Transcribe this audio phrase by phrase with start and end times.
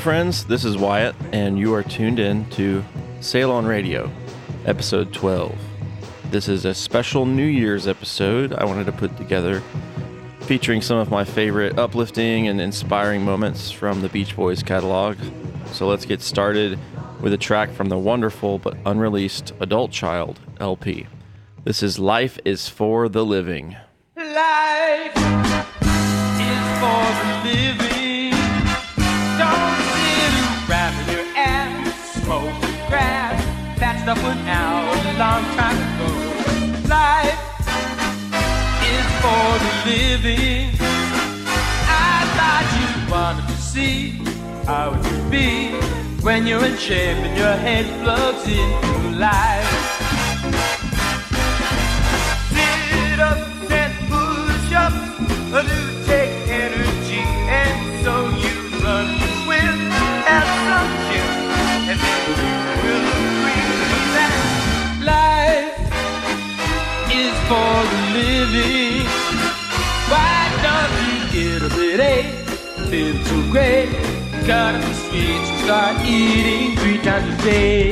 [0.00, 0.44] Friends.
[0.44, 2.84] This is Wyatt, and you are tuned in to
[3.20, 4.10] Sail on Radio,
[4.64, 5.58] episode 12.
[6.30, 9.62] This is a special New Year's episode I wanted to put together
[10.40, 15.16] featuring some of my favorite uplifting and inspiring moments from the Beach Boys catalog.
[15.72, 16.78] So let's get started
[17.20, 21.06] with a track from the wonderful but unreleased Adult Child LP.
[21.64, 23.76] This is Life is for the Living.
[24.16, 25.48] Life is
[26.78, 27.97] for the living.
[34.46, 36.10] Out a long time ago.
[36.88, 37.40] Life
[38.92, 40.70] is for the living.
[41.88, 44.10] I thought you wanted to see
[44.64, 45.72] how it would be
[46.22, 49.70] when you're in shape and your head plugs into life.
[52.50, 53.38] Sit up
[53.70, 55.87] and push up
[67.48, 69.06] for the living.
[70.12, 72.22] Why don't you get a bit a
[72.90, 73.88] feel so great?
[74.44, 77.90] Cut up the sweets and start eating three times a day.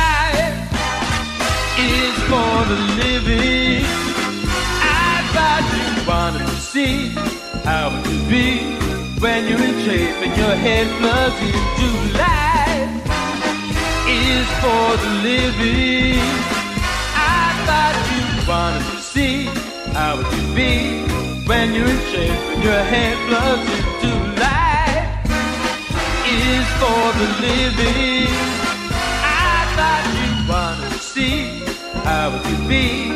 [0.00, 0.58] Life
[1.78, 3.84] is for the living.
[4.82, 7.08] I thought you wanted to see
[7.64, 8.76] how it could be
[9.20, 12.92] when you're in shape and your head plugs into life.
[14.08, 16.20] Is for the living.
[17.14, 19.44] I thought you wanted to see
[19.92, 21.02] how it could be
[21.46, 24.12] when you're in shape and your head plugs into
[24.44, 25.08] life.
[26.28, 28.30] Is for the living.
[29.22, 31.64] I thought you wanted to see
[32.04, 33.12] how it could be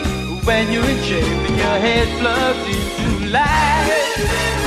[0.46, 3.30] when you're in shape and your head plugs into.
[3.30, 4.59] Life.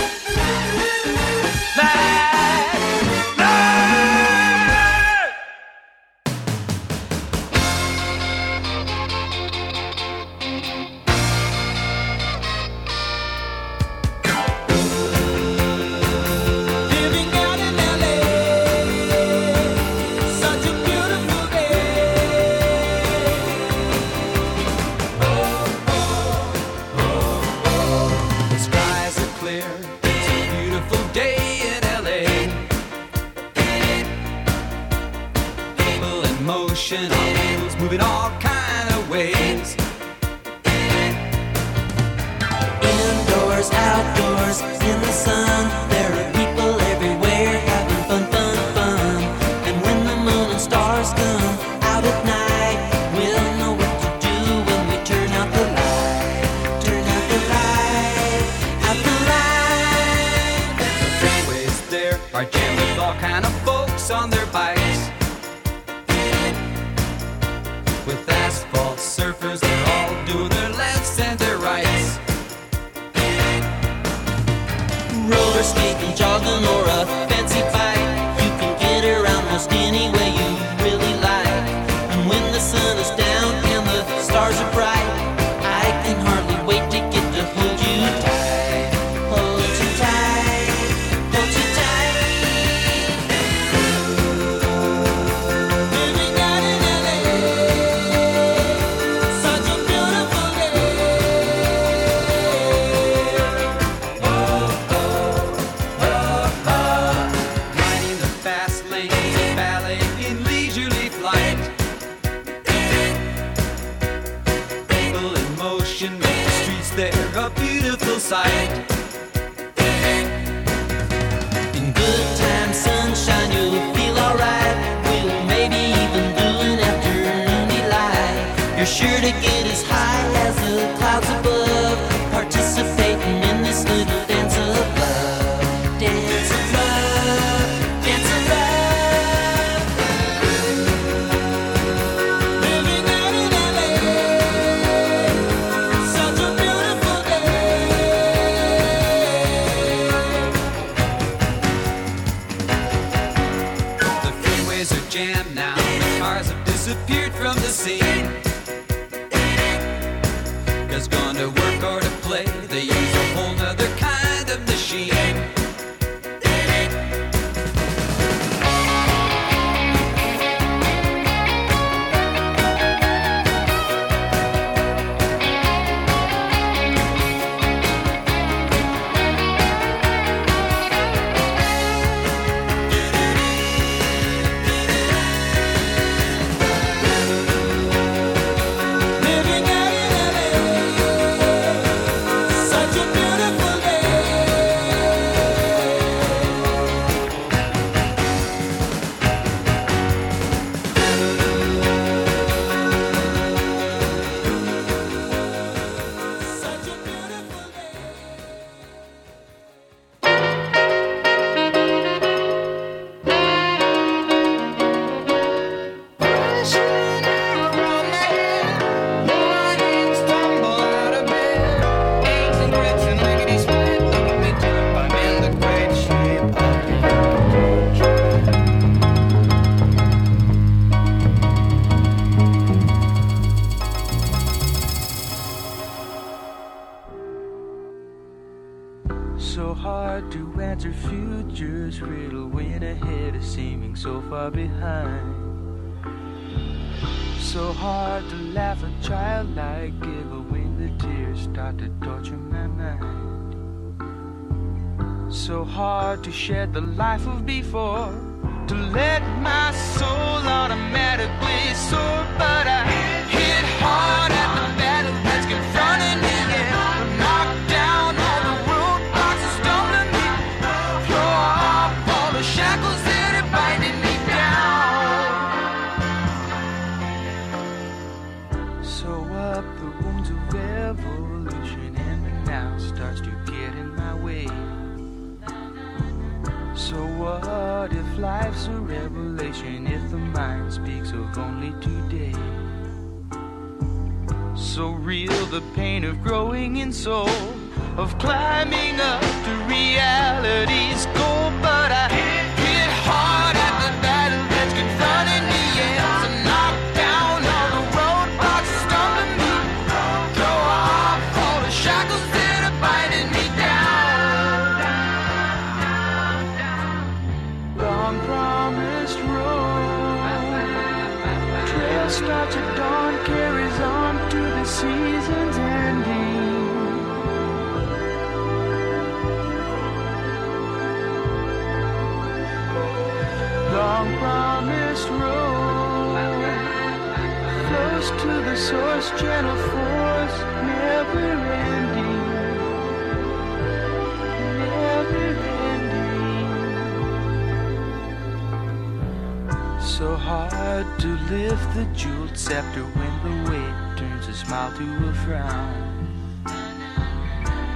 [351.73, 355.93] the jeweled scepter when the weight turns a smile to a frown.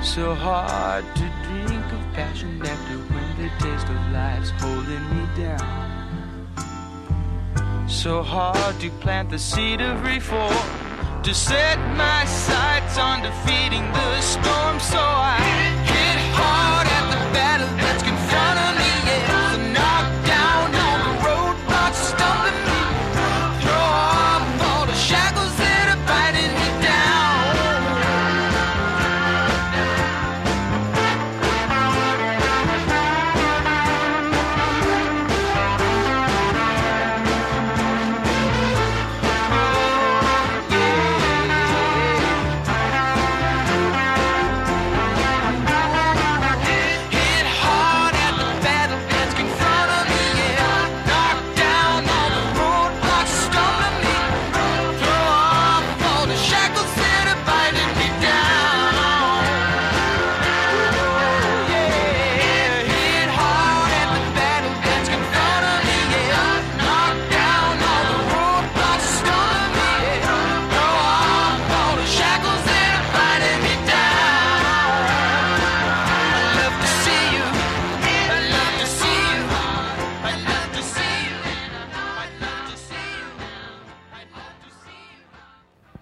[0.01, 5.97] So hard to drink of passion nectar when the taste of life's holding me down.
[7.87, 10.53] So hard to plant the seed of reform,
[11.23, 14.79] to set my sights on defeating the storm.
[14.79, 15.76] So I.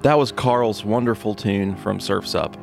[0.06, 2.56] That was Carl's wonderful tune from Surf's Up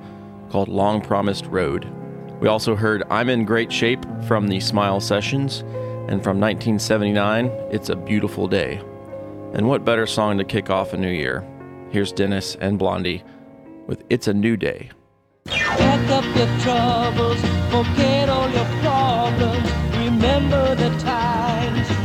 [0.51, 1.93] called Long Promised Road.
[2.41, 5.63] We also heard I'm in Great Shape from the Smile Sessions,
[6.07, 8.81] and from 1979, It's a Beautiful Day.
[9.55, 11.45] And what better song to kick off a new year?
[11.91, 13.25] Here's Dennis and Blondie
[13.89, 14.93] with It's a New Day.
[15.47, 17.41] Pack up your troubles,
[17.73, 22.02] forget all your problems, remember the times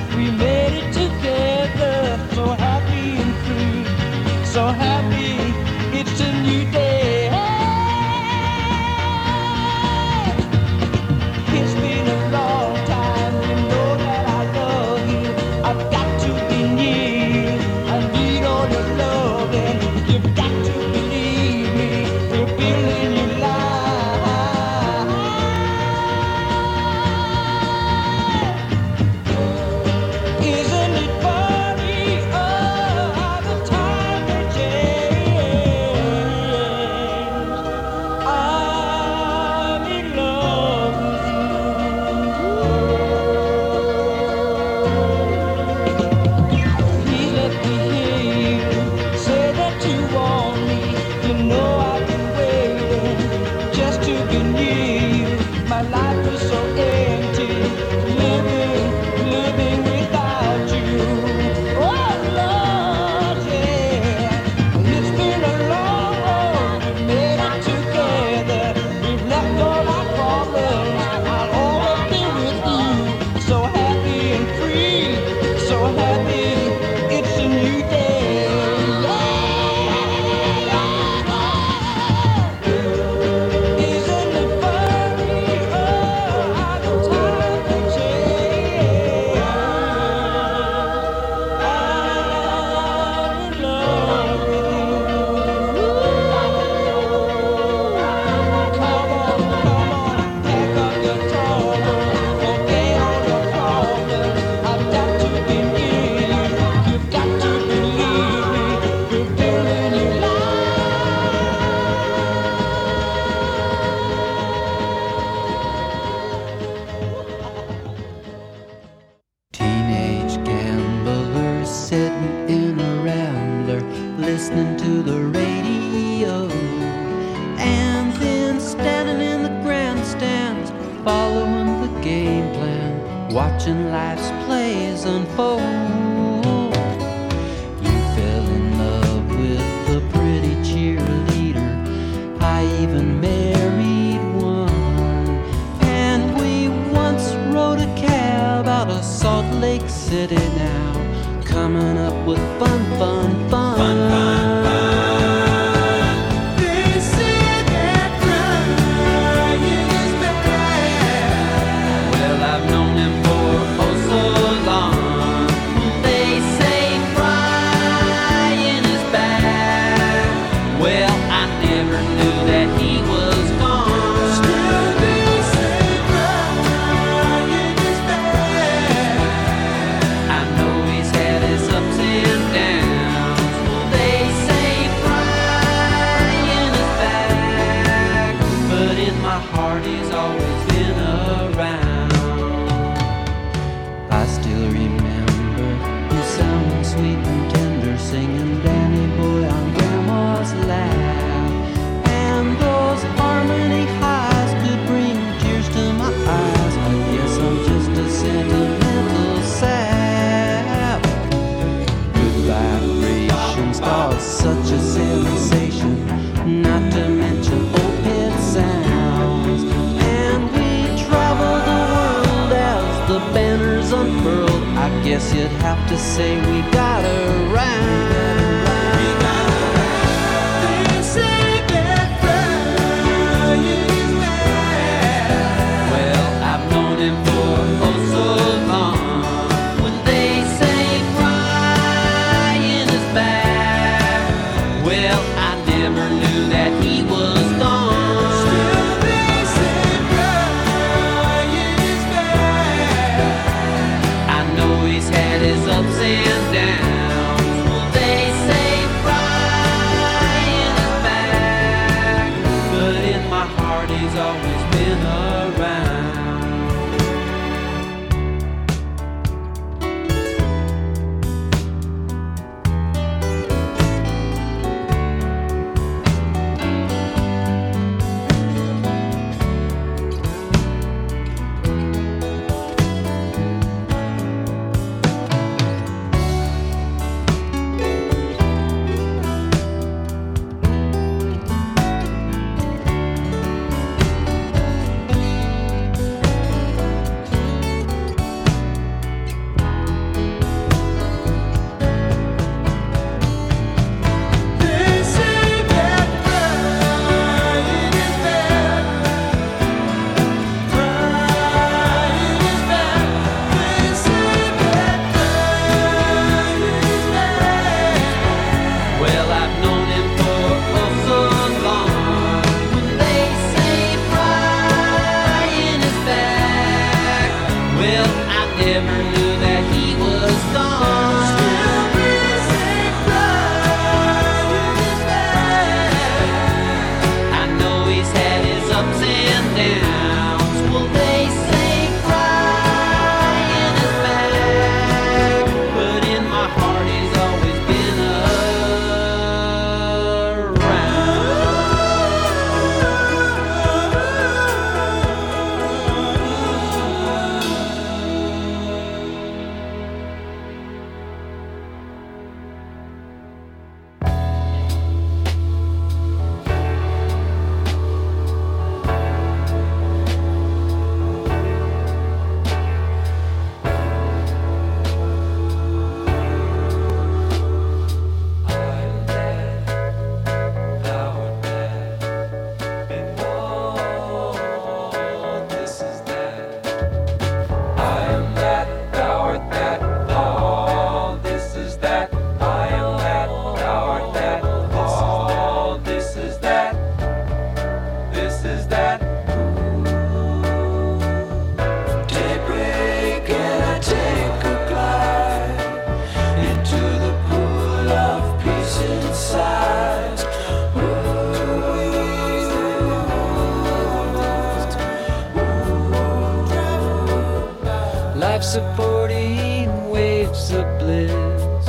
[418.57, 421.67] supporting waves of bliss.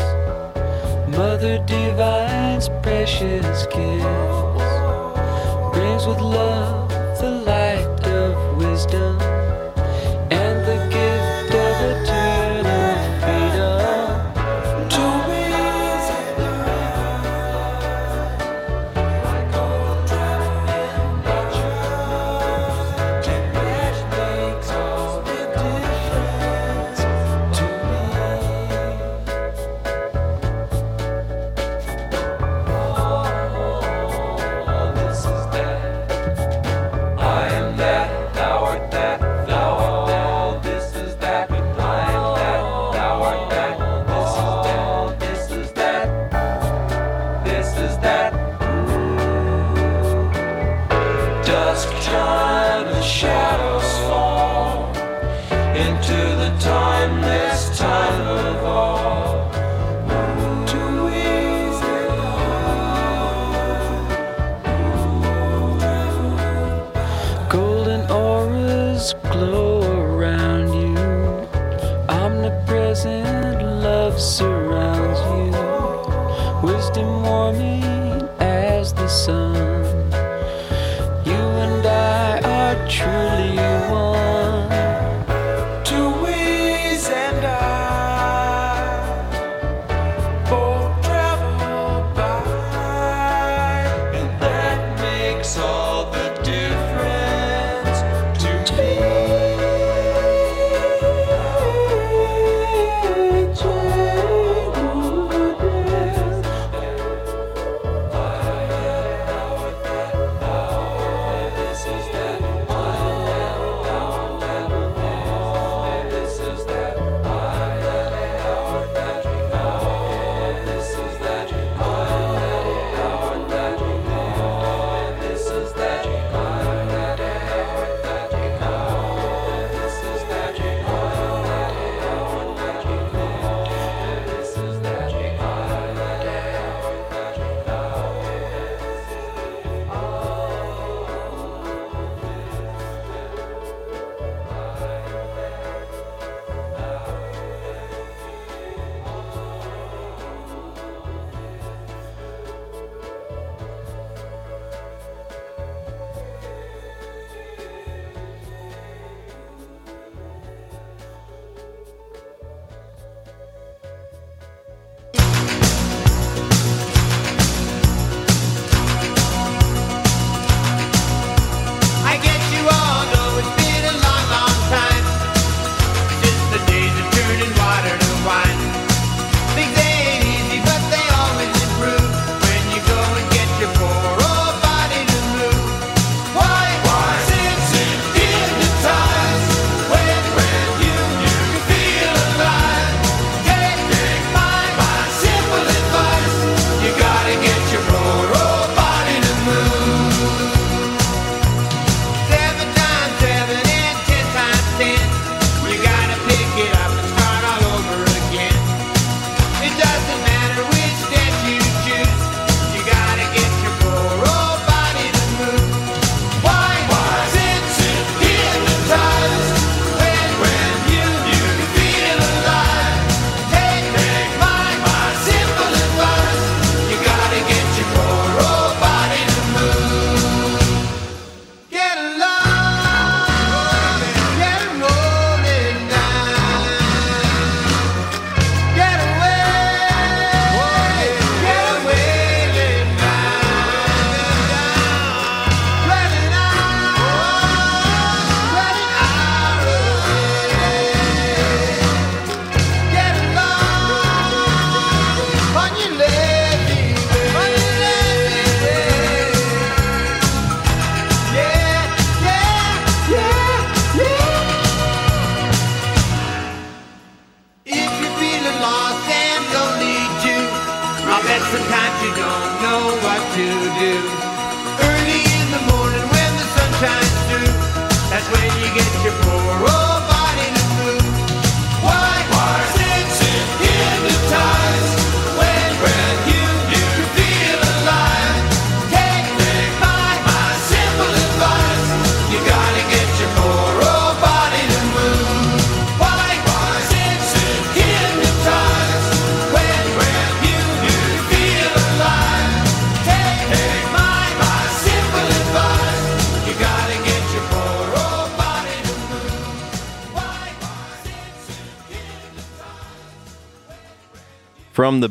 [1.06, 4.02] Mother divine's precious kiss
[5.74, 6.88] brings with love
[7.20, 9.17] the light of wisdom.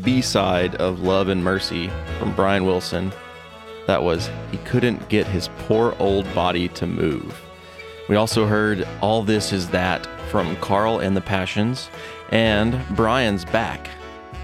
[0.08, 3.12] B side of Love and Mercy from Brian Wilson.
[3.88, 7.38] That was He Couldn't Get His Poor Old Body to Move.
[8.08, 11.89] We also heard All This Is That from Carl and the Passions
[12.32, 13.89] and Brian's Back,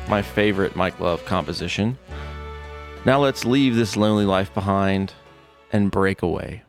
[0.10, 1.97] my favorite Mike Love composition.
[3.06, 5.13] Now let's leave this lonely life behind
[5.71, 6.63] and break away.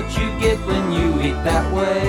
[0.00, 2.00] what you get when you eat that way.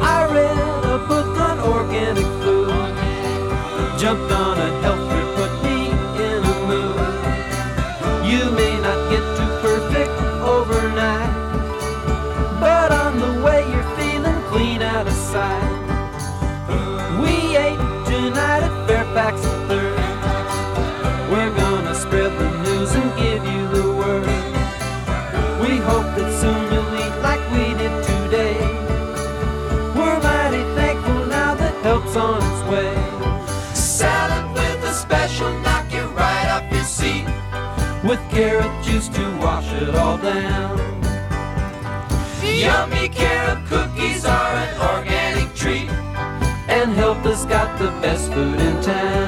[0.00, 2.94] I read a book on organic food,
[3.98, 4.87] jumped on a
[38.38, 40.78] carrot juice to wash it all down.
[42.44, 45.90] Yummy carrot cookies are an organic treat,
[46.68, 49.27] and help has got the best food in town.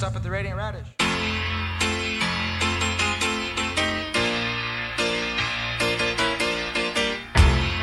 [0.00, 0.86] stop at the Radiant Radish.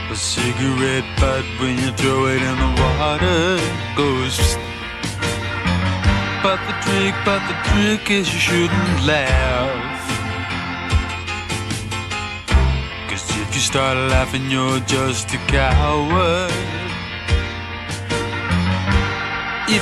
[0.09, 3.59] A cigarette butt when you throw it in the water
[3.95, 4.57] goes.
[6.41, 10.09] But the trick, but the trick is you shouldn't laugh.
[13.11, 16.76] Cause if you start laughing, you're just a coward.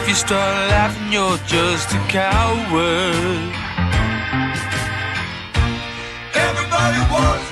[0.06, 3.52] If you start laughing, you're just a coward.
[6.36, 7.45] Everybody wants.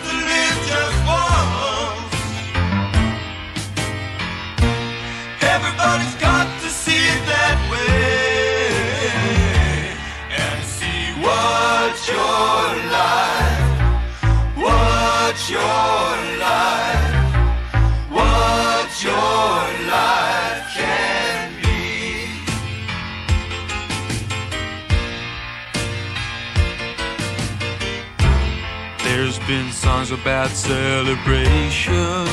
[29.83, 32.25] songs about celebration.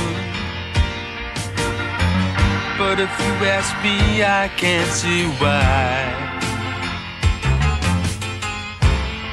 [2.78, 6.30] But if you ask me, I can't see why.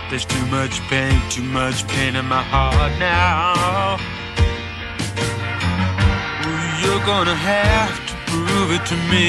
[0.10, 3.98] There's too much pain, too much pain in my heart now.
[6.44, 9.28] Well, you're gonna have to prove it to me.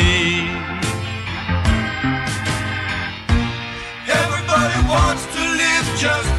[4.20, 6.37] Everybody wants to live just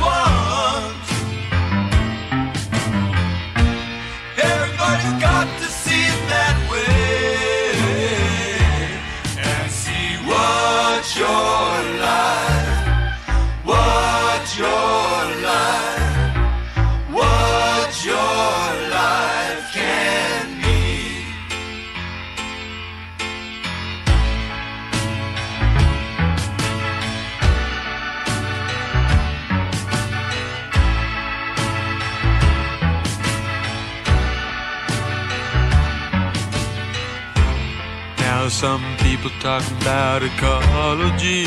[38.60, 41.46] some people talking about ecology.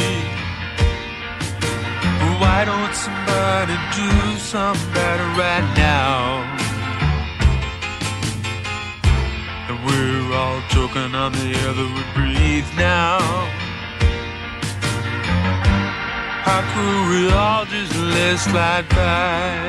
[2.40, 6.40] Why don't somebody do something better right now?
[9.68, 13.18] And we're all choking on the air that we breathe now.
[16.48, 19.68] How could we all just let slide by?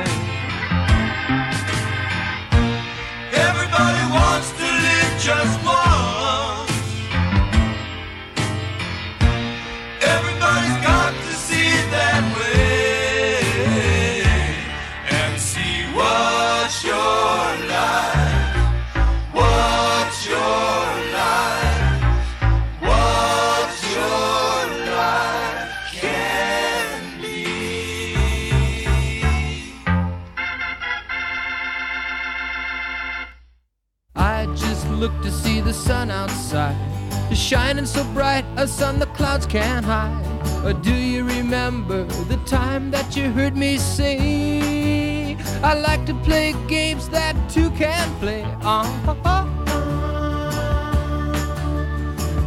[3.46, 5.93] Everybody wants to live just one.
[35.74, 36.76] Sun outside.
[37.30, 40.24] It's shining so bright, a sun the clouds can't hide.
[40.64, 45.36] Or do you remember the time that you heard me say?
[45.62, 48.42] I like to play games that two can play.
[48.62, 49.14] Uh-huh.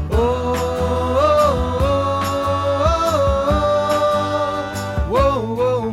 [0.09, 0.55] Oh,
[5.11, 5.91] whoa,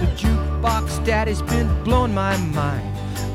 [0.00, 2.87] The jukebox daddy's been blowing my mind.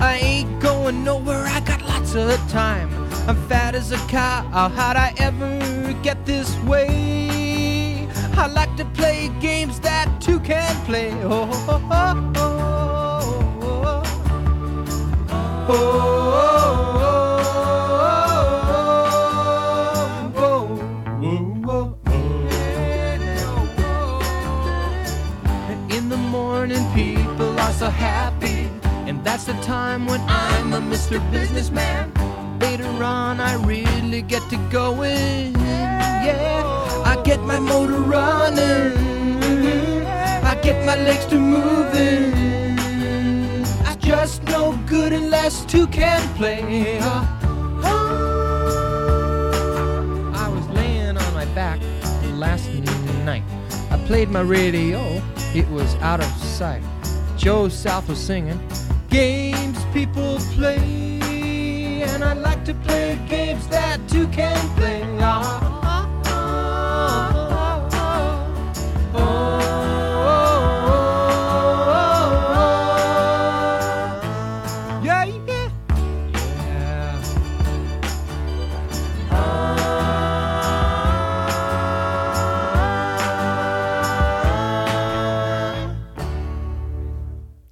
[0.04, 2.90] I ain't going nowhere, I got lots of time.
[3.26, 8.10] I'm fat as a cow, how'd I ever get this way?
[8.36, 11.14] I like to play games that two can play.
[11.24, 14.04] Oh, oh, oh, oh, oh, oh.
[14.90, 16.33] oh, oh, oh.
[34.54, 35.54] To going.
[35.54, 36.64] Yeah,
[37.06, 38.94] I get my motor running.
[40.44, 42.34] I get my legs to moving.
[43.86, 47.00] I just no good unless two can play.
[50.44, 51.80] I was laying on my back
[52.34, 52.70] last
[53.26, 53.44] night.
[53.90, 55.22] I played my radio,
[55.56, 56.84] it was out of sight.
[57.38, 58.60] Joe South was singing,
[59.10, 61.13] Games people play,
[62.24, 65.04] I like to play games that two can play.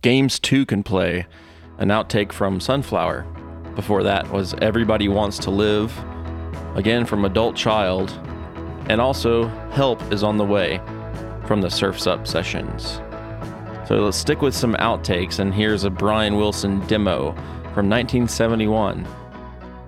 [0.02, 1.28] Games 2 can play,
[1.78, 3.24] an outtake from Sunflower.
[3.82, 5.92] Before that was Everybody Wants to Live,
[6.76, 8.12] again from Adult Child,
[8.90, 10.80] and also Help is on the Way
[11.48, 13.02] from the Surfs Up sessions.
[13.88, 17.32] So let's stick with some outtakes, and here's a Brian Wilson demo
[17.74, 19.08] from 1971.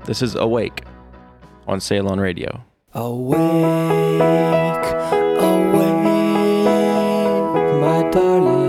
[0.06, 0.82] This is Awake
[1.68, 2.64] on Sail On Radio.
[2.96, 3.38] Awake,
[5.40, 5.84] awake,
[7.80, 8.63] my darling.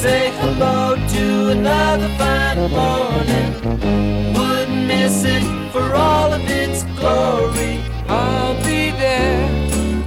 [0.00, 4.34] Say hello to another fine morning.
[4.34, 5.42] Wouldn't miss it
[5.72, 7.80] for all of its glory.
[8.08, 9.48] I'll be there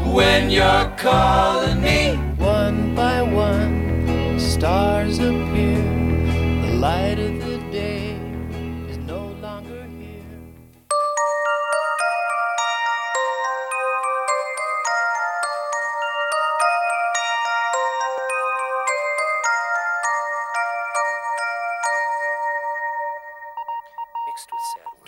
[0.06, 1.81] when you're calling.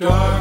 [0.04, 0.33] God.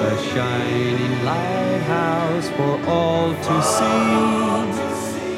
[0.00, 4.88] A shining lighthouse for all to see.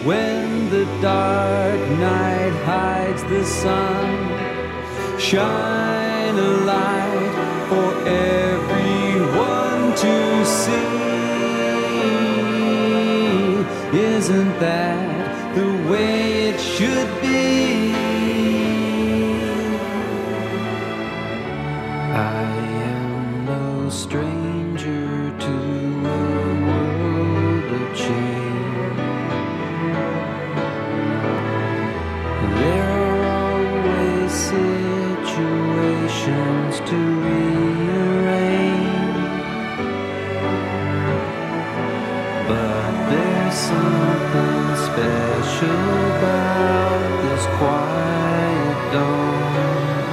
[0.07, 4.09] When the dark night hides the sun,
[5.19, 7.35] shine a light
[7.69, 11.01] for everyone to see.
[13.93, 18.70] Isn't that the way it should be?
[45.63, 50.11] About this quiet dawn.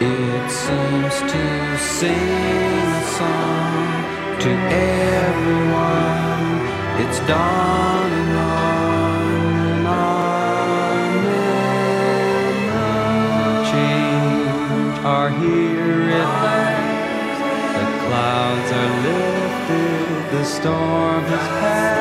[0.00, 1.42] It seems to
[1.78, 4.50] sing a song to
[5.18, 6.46] everyone.
[7.02, 11.66] It's dawning on and on and.
[13.72, 17.40] Change are here at last.
[17.78, 20.38] The clouds are lifted.
[20.38, 21.97] The storm has passed.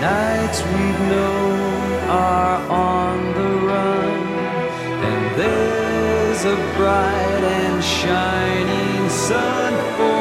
[0.00, 4.20] Nights we've known are on the run.
[5.10, 10.17] And there's a bright and shining sun for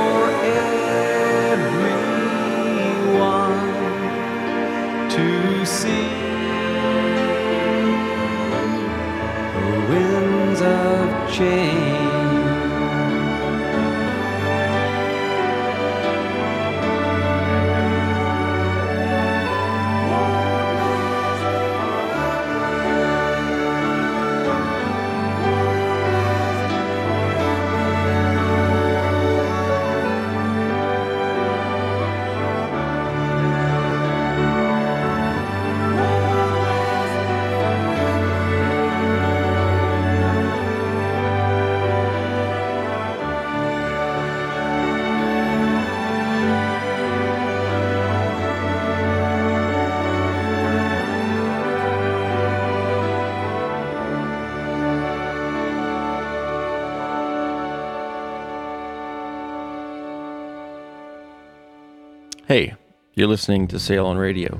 [63.17, 64.55] you're listening to Sail on Radio.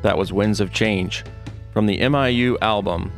[0.00, 1.22] That was Winds of Change
[1.74, 3.12] from the MIU album.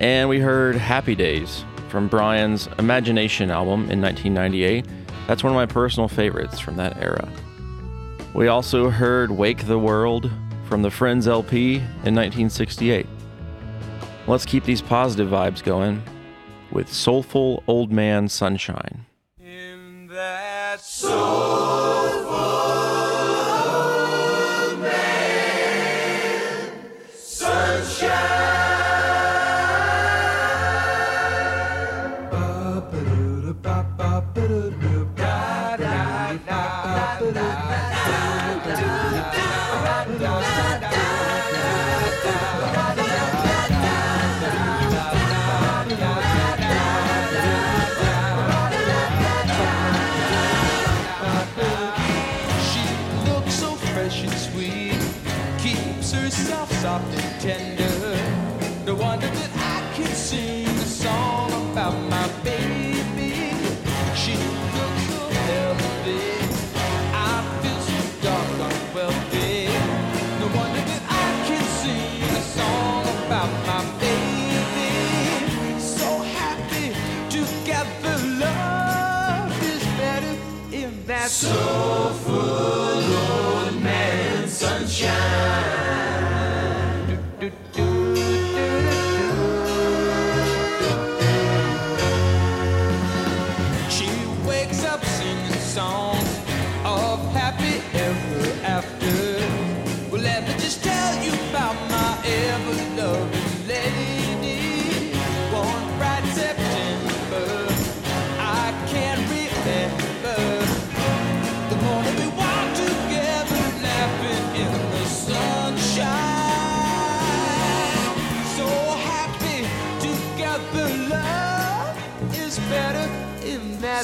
[0.00, 4.84] And we heard Happy Days from Brian's Imagination album in 1998.
[5.28, 7.28] That's one of my personal favorites from that era.
[8.34, 10.28] We also heard Wake the World
[10.64, 13.06] from the Friends LP in 1968.
[14.26, 16.02] Let's keep these positive vibes going
[16.72, 19.06] with Soulful Old Man Sunshine.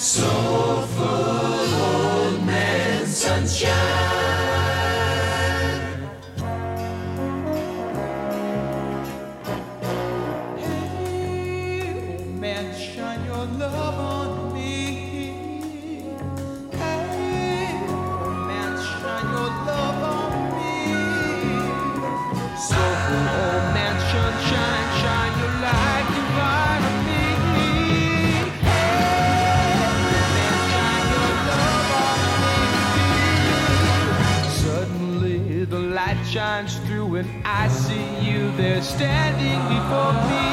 [0.04, 4.03] soulful old man sunshine.
[38.84, 40.43] standing before me.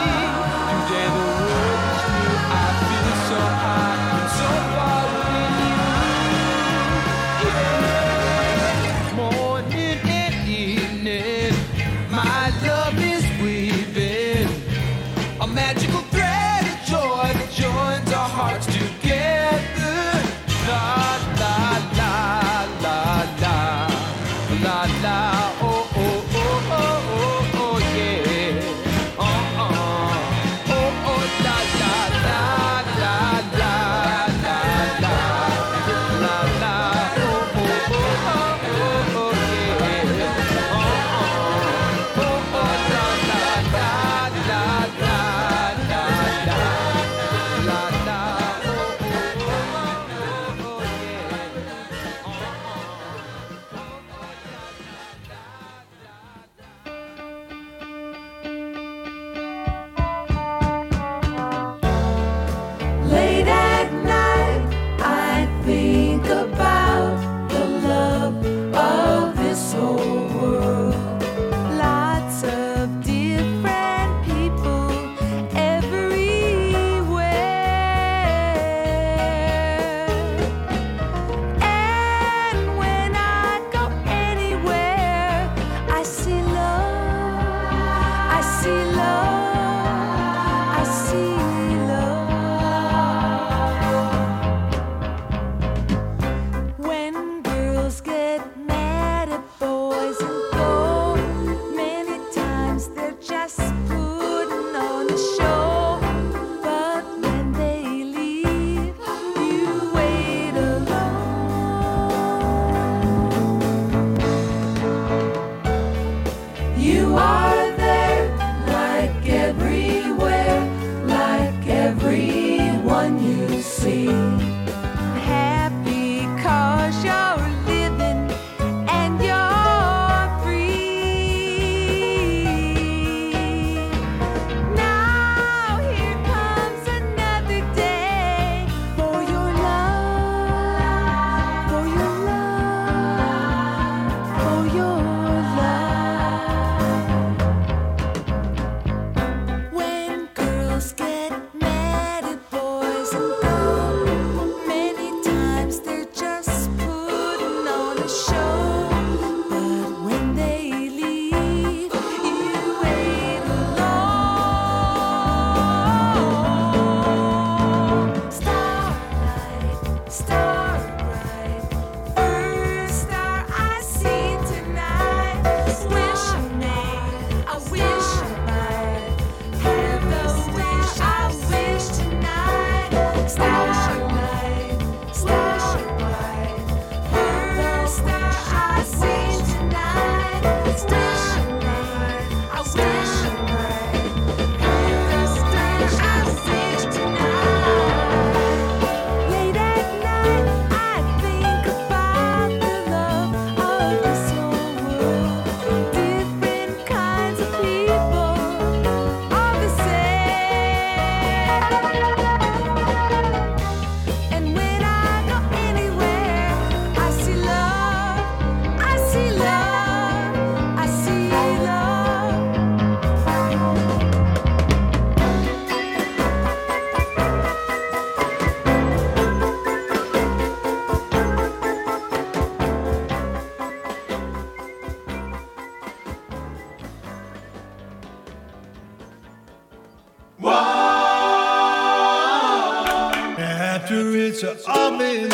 [244.31, 245.27] it's are all been.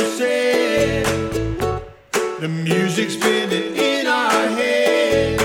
[2.41, 5.39] The music's spinning in our head.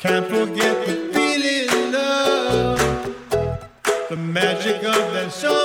[0.00, 2.78] Can't forget the feeling of
[4.08, 5.61] the magic of that song.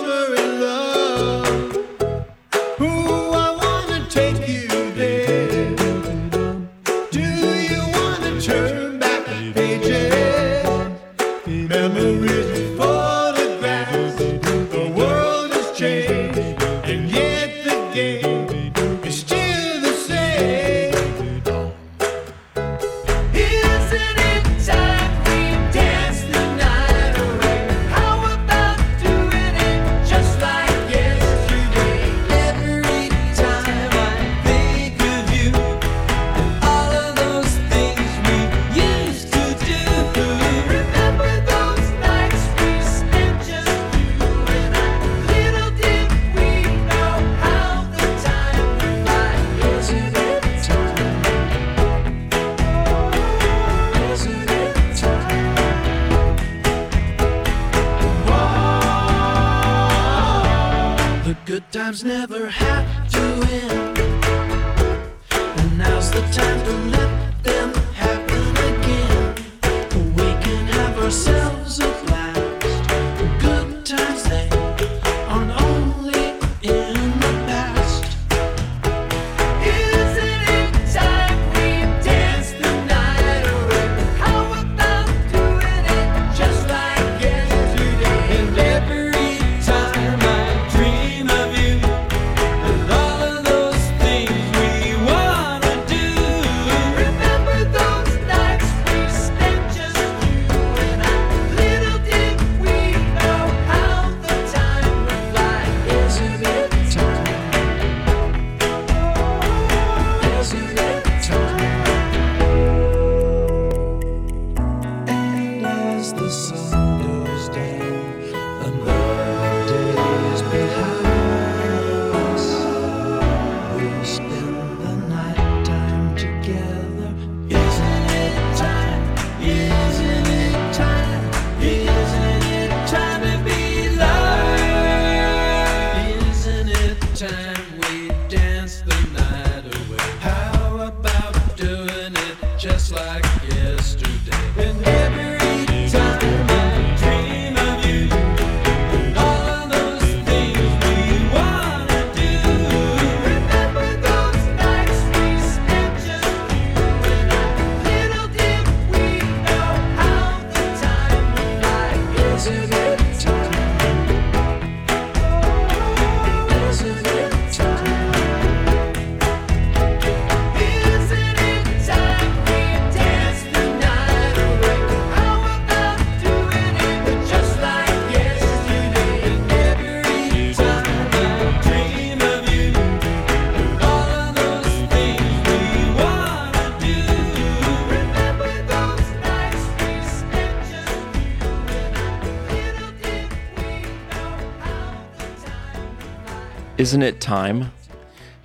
[196.88, 197.73] Isn't it time?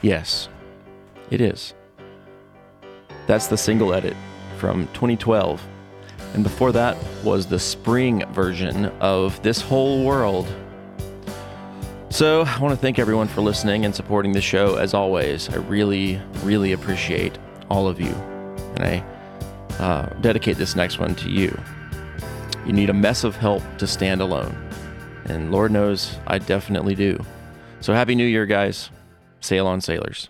[0.01, 0.49] Yes,
[1.31, 1.75] it is.
[3.29, 4.17] That's the single edit
[4.59, 5.65] from 2012.
[6.35, 10.53] And before that was the spring version of This Whole World.
[12.11, 15.49] So I want to thank everyone for listening and supporting the show as always.
[15.49, 17.39] I really, really appreciate
[17.71, 18.13] all of you.
[18.75, 19.05] And I
[19.79, 21.57] uh, dedicate this next one to you.
[22.67, 24.69] You need a mess of help to stand alone.
[25.27, 27.25] And Lord knows I definitely do.
[27.83, 28.91] So happy New Year, guys.
[29.41, 30.29] Sail on, sailors.